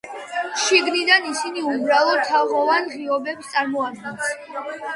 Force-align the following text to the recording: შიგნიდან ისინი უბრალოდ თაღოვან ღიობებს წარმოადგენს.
შიგნიდან 0.61 1.27
ისინი 1.31 1.65
უბრალოდ 1.75 2.23
თაღოვან 2.31 2.91
ღიობებს 2.97 3.55
წარმოადგენს. 3.55 4.35